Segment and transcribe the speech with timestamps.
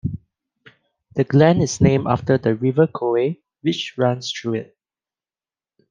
[1.13, 4.77] The Glen is named after the River Coe which runs through it.